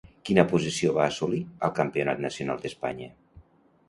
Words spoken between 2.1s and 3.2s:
Nacional d'Espanya?